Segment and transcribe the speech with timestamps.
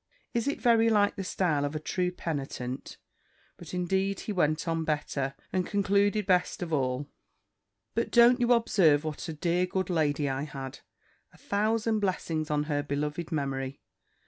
[0.33, 2.97] Is it very like the style of a true penitent?
[3.55, 7.05] But indeed he went on better, and concluded best of all.
[7.93, 10.79] But don't you observe what a dear good lady I had?
[11.33, 13.79] A thousand blessings on her beloved memory!